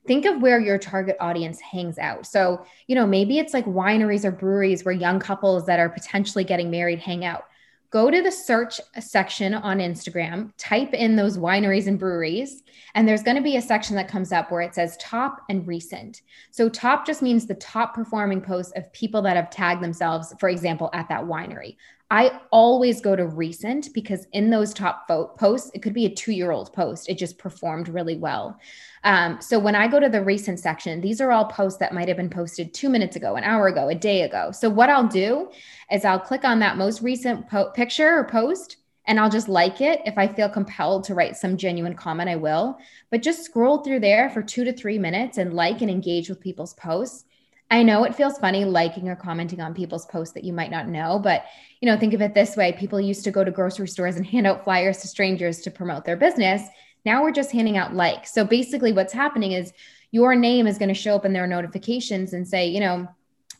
[0.05, 2.25] think of where your target audience hangs out.
[2.25, 6.43] So, you know, maybe it's like wineries or breweries where young couples that are potentially
[6.43, 7.45] getting married hang out
[7.91, 12.63] go to the search section on Instagram, type in those wineries and breweries,
[12.95, 15.67] and there's going to be a section that comes up where it says top and
[15.67, 16.21] recent.
[16.51, 20.49] So, top just means the top performing posts of people that have tagged themselves, for
[20.49, 21.75] example, at that winery.
[22.11, 26.33] I always go to recent because in those top posts, it could be a two
[26.33, 27.07] year old post.
[27.07, 28.59] It just performed really well.
[29.05, 32.09] Um, so when I go to the recent section, these are all posts that might
[32.09, 34.51] have been posted two minutes ago, an hour ago, a day ago.
[34.51, 35.49] So what I'll do
[35.89, 39.79] is I'll click on that most recent po- picture or post and I'll just like
[39.79, 40.01] it.
[40.05, 42.77] If I feel compelled to write some genuine comment, I will.
[43.09, 46.41] But just scroll through there for two to three minutes and like and engage with
[46.41, 47.23] people's posts.
[47.71, 50.89] I know it feels funny liking or commenting on people's posts that you might not
[50.89, 51.45] know, but
[51.79, 52.73] you know, think of it this way.
[52.73, 56.03] People used to go to grocery stores and hand out flyers to strangers to promote
[56.03, 56.63] their business.
[57.05, 58.33] Now we're just handing out likes.
[58.33, 59.71] So basically what's happening is
[60.11, 63.07] your name is going to show up in their notifications and say, you know,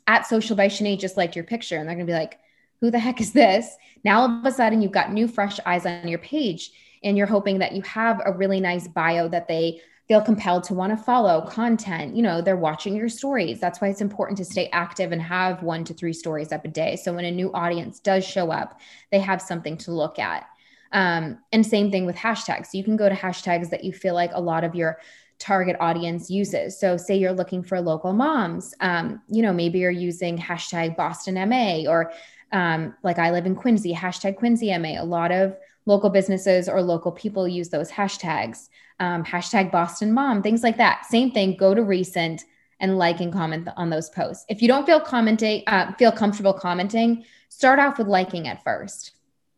[0.08, 1.78] at social by Sinead just liked your picture.
[1.78, 2.38] And they're going to be like,
[2.82, 3.78] who the heck is this?
[4.04, 6.72] Now all of a sudden you've got new fresh eyes on your page
[7.02, 9.80] and you're hoping that you have a really nice bio that they
[10.12, 12.14] feel compelled to want to follow content.
[12.14, 13.62] You know, they're watching your stories.
[13.62, 16.68] That's why it's important to stay active and have one to three stories up a
[16.68, 16.98] day.
[16.98, 20.50] So when a new audience does show up, they have something to look at.
[20.92, 22.74] Um, and same thing with hashtags.
[22.74, 25.00] You can go to hashtags that you feel like a lot of your
[25.40, 26.78] target audience uses.
[26.78, 31.36] So, say you're looking for local moms, um, you know, maybe you're using hashtag Boston
[31.48, 32.12] MA or
[32.52, 35.02] um, like I live in Quincy, hashtag Quincy MA.
[35.02, 38.68] A lot of local businesses or local people use those hashtags,
[39.02, 41.06] um, hashtag Boston Mom, things like that.
[41.08, 42.44] Same thing, go to recent
[42.80, 44.46] and like and comment on those posts.
[44.48, 49.12] If you don't feel commenting, uh, feel comfortable commenting, start off with liking at first.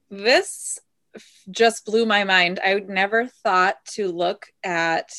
[0.10, 0.80] This
[1.52, 2.62] just blew my mind.
[2.64, 5.12] I would never thought to look at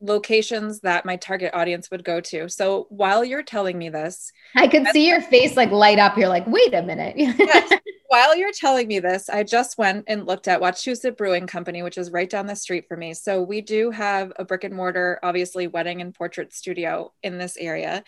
[0.00, 2.50] locations that my target audience would go to.
[2.50, 6.18] So while you're telling me this, I could see your face like light up.
[6.18, 7.14] You're like, wait a minute.
[7.16, 7.72] yes,
[8.14, 11.98] while you're telling me this, I just went and looked at Wachusett Brewing Company, which
[11.98, 13.12] is right down the street for me.
[13.12, 17.56] So we do have a brick and mortar, obviously, wedding and portrait studio in this
[17.56, 18.04] area.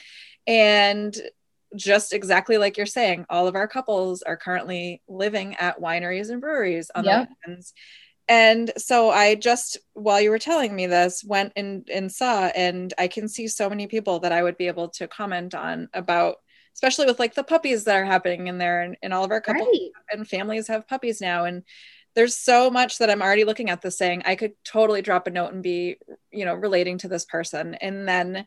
[0.47, 1.13] And
[1.75, 6.41] just exactly like you're saying, all of our couples are currently living at wineries and
[6.41, 7.29] breweries on yep.
[7.29, 7.75] the weekends
[8.29, 12.93] and so i just while you were telling me this went and, and saw and
[12.99, 16.39] i can see so many people that i would be able to comment on about
[16.77, 19.41] especially with like the puppies that are happening in there and, and all of our
[19.41, 19.91] couples right.
[20.13, 21.63] and families have puppies now and
[22.15, 25.31] there's so much that i'm already looking at this saying i could totally drop a
[25.31, 25.97] note and be
[26.31, 28.47] you know relating to this person and then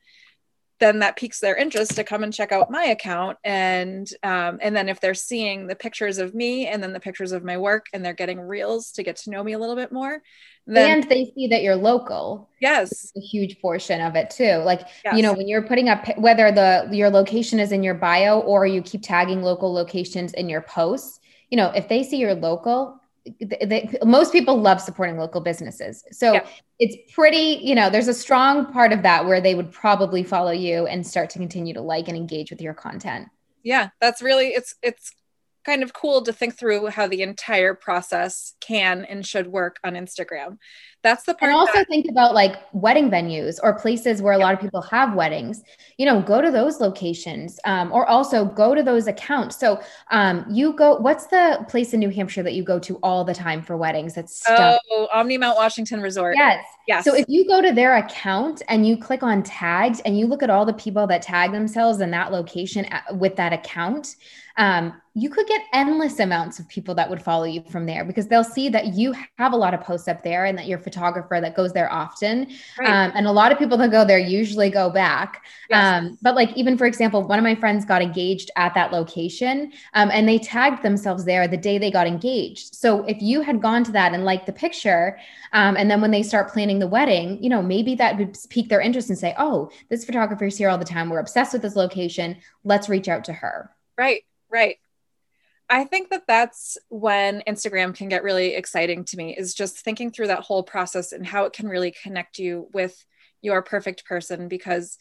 [0.80, 3.38] then that piques their interest to come and check out my account.
[3.44, 7.32] And um, and then if they're seeing the pictures of me and then the pictures
[7.32, 9.92] of my work and they're getting reels to get to know me a little bit
[9.92, 10.22] more
[10.68, 12.48] then, and they see that you're local.
[12.62, 13.12] Yes.
[13.18, 14.58] A huge portion of it too.
[14.58, 15.16] Like yes.
[15.16, 18.68] you know when you're putting up whether the your location is in your bio or
[18.68, 23.02] you keep tagging local locations in your posts you know if they see you're local
[23.40, 26.04] they, most people love supporting local businesses.
[26.12, 26.48] So yeah.
[26.80, 30.52] it's pretty, you know, there's a strong part of that where they would probably follow
[30.52, 33.28] you and start to continue to like and engage with your content.
[33.64, 35.12] Yeah, that's really it's it's
[35.66, 39.94] kind of cool to think through how the entire process can and should work on
[39.94, 40.58] Instagram.
[41.02, 41.52] That's the part.
[41.52, 44.82] And also that- think about like wedding venues or places where a lot of people
[44.82, 45.64] have weddings.
[45.98, 49.58] You know, go to those locations, um, or also go to those accounts.
[49.58, 50.96] So um, you go.
[50.96, 54.14] What's the place in New Hampshire that you go to all the time for weddings?
[54.16, 56.36] That's oh, Omni Mount Washington Resort.
[56.36, 56.66] Yes.
[56.88, 57.06] Yes.
[57.06, 60.44] So if you go to their account and you click on tags and you look
[60.44, 64.16] at all the people that tag themselves in that location uh, with that account,
[64.60, 68.28] um, you could get endless amounts of people that would follow you from there because
[68.28, 70.82] they'll see that you have a lot of posts up there and that you're a
[70.82, 72.48] photographer that goes there often.
[72.78, 72.90] Right.
[72.90, 75.46] Um, and a lot of people that go there usually go back.
[75.70, 76.04] Yes.
[76.04, 79.72] Um, but like, even for example, one of my friends got engaged at that location
[79.94, 82.76] um, and they tagged themselves there the day they got engaged.
[82.76, 85.18] So if you had gone to that and liked the picture,
[85.54, 88.68] um, and then when they start planning the wedding, you know, maybe that would pique
[88.68, 91.10] their interest and say, oh, this photographer is here all the time.
[91.10, 92.38] We're obsessed with this location.
[92.66, 93.72] Let's reach out to her.
[93.98, 94.24] Right.
[94.52, 94.78] Right.
[95.70, 100.10] I think that that's when Instagram can get really exciting to me is just thinking
[100.12, 103.06] through that whole process and how it can really connect you with
[103.42, 104.98] your perfect person because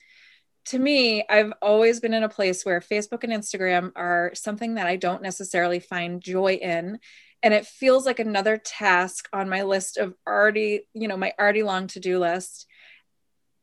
[0.66, 4.87] to me, I've always been in a place where Facebook and Instagram are something that
[4.87, 6.98] I don't necessarily find joy in.
[7.42, 11.62] And it feels like another task on my list of already, you know, my already
[11.62, 12.66] long to-do list.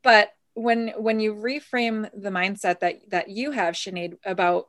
[0.01, 4.67] But when when you reframe the mindset that that you have, Sinead, about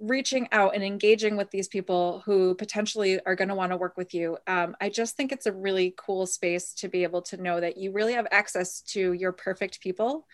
[0.00, 3.96] reaching out and engaging with these people who potentially are going to want to work
[3.96, 4.38] with you.
[4.46, 7.76] Um, I just think it's a really cool space to be able to know that
[7.76, 10.26] you really have access to your perfect people.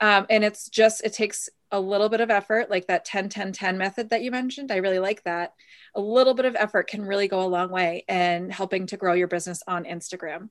[0.00, 3.52] Um, and it's just, it takes a little bit of effort, like that 10 10
[3.52, 4.72] 10 method that you mentioned.
[4.72, 5.52] I really like that.
[5.94, 9.12] A little bit of effort can really go a long way in helping to grow
[9.12, 10.48] your business on Instagram.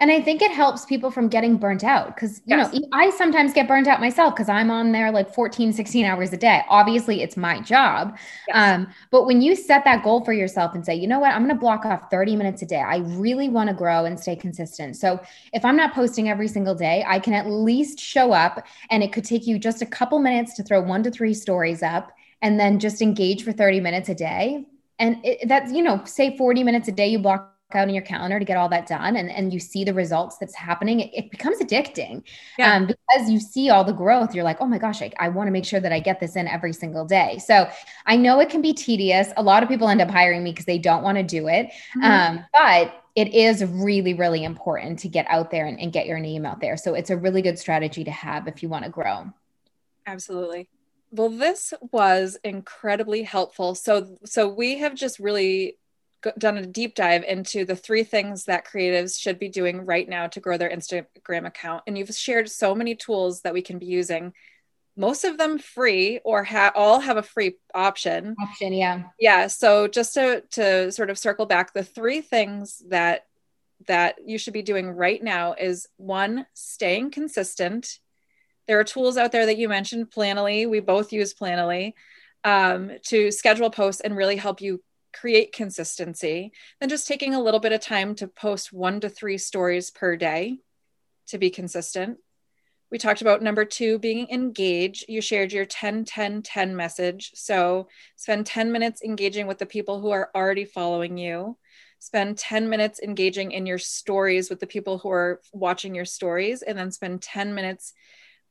[0.00, 2.72] And I think it helps people from getting burnt out because, you yes.
[2.72, 6.32] know, I sometimes get burnt out myself because I'm on there like 14, 16 hours
[6.32, 6.62] a day.
[6.68, 8.16] Obviously, it's my job.
[8.48, 8.56] Yes.
[8.56, 11.42] Um, but when you set that goal for yourself and say, you know what, I'm
[11.42, 14.36] going to block off 30 minutes a day, I really want to grow and stay
[14.36, 14.96] consistent.
[14.96, 15.20] So
[15.52, 19.12] if I'm not posting every single day, I can at least show up and it
[19.12, 22.60] could take you just a couple minutes to throw one to three stories up and
[22.60, 24.66] then just engage for 30 minutes a day.
[24.98, 28.04] And it, that's, you know, say 40 minutes a day, you block out in your
[28.04, 31.10] calendar to get all that done and, and you see the results that's happening, it,
[31.14, 32.22] it becomes addicting.
[32.58, 32.74] Yeah.
[32.74, 35.48] Um, because you see all the growth, you're like, oh my gosh, I, I want
[35.48, 37.38] to make sure that I get this in every single day.
[37.38, 37.68] So
[38.06, 39.32] I know it can be tedious.
[39.36, 41.66] A lot of people end up hiring me because they don't want to do it.
[41.96, 42.04] Mm-hmm.
[42.04, 46.18] Um, but it is really, really important to get out there and, and get your
[46.18, 46.76] name out there.
[46.76, 49.32] So it's a really good strategy to have if you want to grow.
[50.06, 50.68] Absolutely
[51.14, 55.76] well this was incredibly helpful so so we have just really
[56.38, 60.26] done a deep dive into the three things that creatives should be doing right now
[60.28, 61.82] to grow their Instagram account.
[61.86, 64.32] And you've shared so many tools that we can be using,
[64.96, 68.36] most of them free or ha- all have a free option.
[68.40, 69.02] Option, yeah.
[69.18, 69.48] Yeah.
[69.48, 73.26] So just to, to sort of circle back, the three things that
[73.86, 77.98] that you should be doing right now is one, staying consistent.
[78.66, 80.66] There are tools out there that you mentioned, Planoly.
[80.68, 81.92] We both use Planoly
[82.44, 84.82] um, to schedule posts and really help you
[85.14, 89.38] create consistency, then just taking a little bit of time to post one to three
[89.38, 90.58] stories per day
[91.28, 92.18] to be consistent.
[92.90, 95.04] We talked about number two being engage.
[95.08, 97.32] You shared your 10 10 10 message.
[97.34, 101.56] So spend 10 minutes engaging with the people who are already following you.
[101.98, 106.62] Spend 10 minutes engaging in your stories with the people who are watching your stories,
[106.62, 107.94] and then spend 10 minutes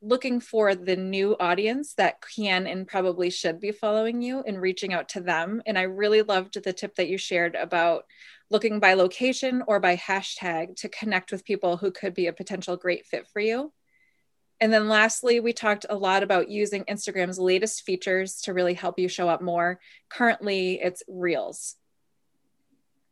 [0.03, 4.93] looking for the new audience that can and probably should be following you and reaching
[4.93, 5.61] out to them.
[5.65, 8.03] And I really loved the tip that you shared about
[8.49, 12.75] looking by location or by hashtag to connect with people who could be a potential
[12.75, 13.71] great fit for you.
[14.59, 18.99] And then lastly, we talked a lot about using Instagram's latest features to really help
[18.99, 19.79] you show up more.
[20.09, 21.75] Currently, it's Reels.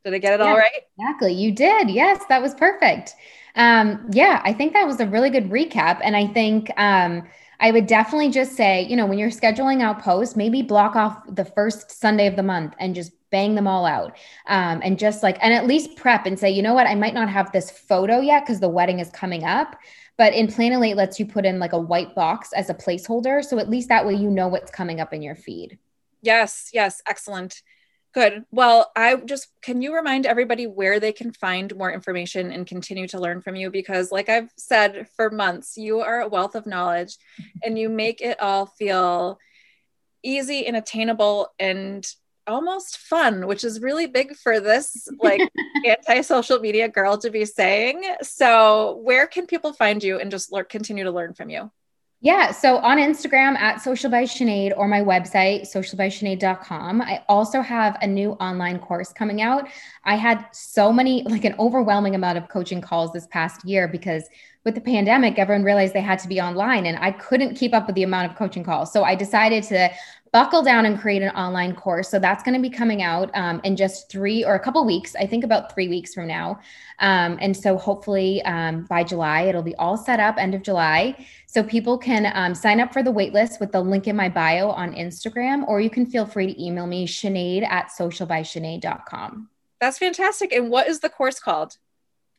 [0.04, 0.72] Did I get it yeah, all right?
[0.98, 1.34] Exactly.
[1.34, 1.90] You did.
[1.90, 3.16] Yes, that was perfect.
[3.56, 6.00] Um, yeah, I think that was a really good recap.
[6.04, 7.28] And I think um,
[7.60, 11.22] I would definitely just say, you know, when you're scheduling out posts, maybe block off
[11.28, 14.18] the first Sunday of the month and just bang them all out.
[14.48, 17.14] Um, and just like, and at least prep and say, you know what, I might
[17.14, 19.76] not have this photo yet because the wedding is coming up.
[20.18, 23.44] But in Planoly, lets you put in like a white box as a placeholder.
[23.44, 25.80] So at least that way you know what's coming up in your feed.
[26.22, 27.64] Yes, yes, excellent.
[28.14, 28.44] Good.
[28.52, 33.08] Well, I just can you remind everybody where they can find more information and continue
[33.08, 33.72] to learn from you?
[33.72, 37.16] Because, like I've said for months, you are a wealth of knowledge
[37.64, 39.40] and you make it all feel
[40.24, 42.06] easy and attainable and
[42.48, 45.42] almost fun, which is really big for this like
[45.86, 48.04] anti social media girl to be saying.
[48.22, 51.72] So, where can people find you and just learn, continue to learn from you?
[52.24, 52.52] Yeah.
[52.52, 57.02] So on Instagram at Social by Sinead or my website, socialbysinead.com.
[57.02, 59.68] I also have a new online course coming out.
[60.04, 64.30] I had so many, like an overwhelming amount of coaching calls this past year because
[64.64, 67.88] with the pandemic, everyone realized they had to be online and I couldn't keep up
[67.88, 68.94] with the amount of coaching calls.
[68.94, 69.90] So I decided to
[70.32, 72.10] buckle down and create an online course.
[72.10, 75.16] So that's going to be coming out um, in just three or a couple weeks,
[75.16, 76.60] I think about three weeks from now.
[77.00, 81.26] Um, and so hopefully um, by July, it'll be all set up, end of July.
[81.48, 84.70] So people can um, sign up for the waitlist with the link in my bio
[84.70, 89.50] on Instagram, or you can feel free to email me, Sinead at socialbysinead.com.
[89.82, 90.54] That's fantastic.
[90.54, 91.76] And what is the course called?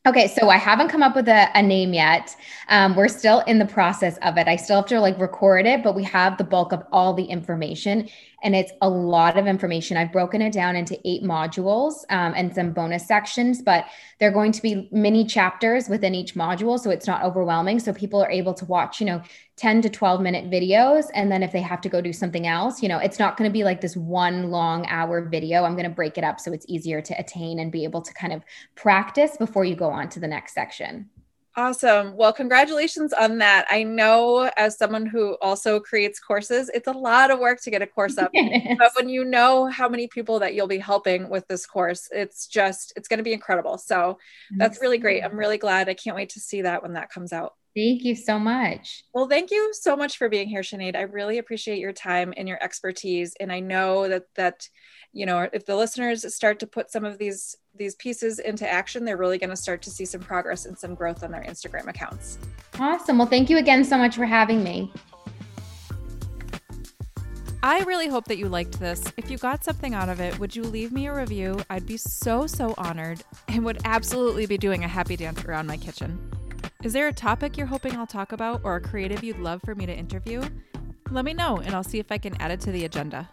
[0.05, 2.35] Okay, so I haven't come up with a, a name yet.
[2.69, 4.49] Um, we're still in the process of it.
[4.49, 7.23] I still have to like record it, but we have the bulk of all the
[7.23, 8.09] information
[8.43, 9.97] and it's a lot of information.
[9.97, 13.87] I've broken it down into eight modules um, and some bonus sections, but
[14.19, 16.79] they're going to be mini chapters within each module.
[16.79, 17.79] So it's not overwhelming.
[17.79, 19.23] So people are able to watch, you know,
[19.57, 21.07] 10 to 12 minute videos.
[21.15, 23.49] And then if they have to go do something else, you know, it's not going
[23.49, 25.65] to be like this one long hour video.
[25.65, 28.13] I'm going to break it up so it's easier to attain and be able to
[28.15, 28.43] kind of
[28.75, 31.11] practice before you go on to the next section.
[31.55, 32.17] Awesome.
[32.17, 33.67] Well, congratulations on that.
[33.71, 37.83] I know as someone who also creates courses, it's a lot of work to get
[37.83, 38.31] a course up.
[38.79, 42.47] but when you know how many people that you'll be helping with this course, it's
[42.47, 43.77] just, it's going to be incredible.
[43.77, 44.19] So
[44.57, 45.23] that's really great.
[45.23, 45.91] I'm really glad.
[45.91, 47.53] I can't wait to see that when that comes out.
[47.75, 49.05] Thank you so much.
[49.15, 50.95] Well, thank you so much for being here, Sinead.
[50.95, 53.35] I really appreciate your time and your expertise.
[53.41, 54.69] And I know that that,
[55.13, 59.05] you know, if the listeners start to put some of these these pieces into action,
[59.05, 61.89] they're really going to start to see some progress and some growth on their Instagram
[61.89, 62.39] accounts.
[62.79, 63.19] Awesome.
[63.19, 64.93] Well, thank you again so much for having me.
[67.65, 69.05] I really hope that you liked this.
[69.17, 71.61] If you got something out of it, would you leave me a review?
[71.71, 75.77] I'd be so, so honored and would absolutely be doing a happy dance around my
[75.77, 76.19] kitchen.
[76.83, 79.77] Is there a topic you're hoping I'll talk about or a creative you'd love for
[79.77, 80.43] me to interview?
[81.11, 83.29] Let me know and I'll see if I can add it to the agenda.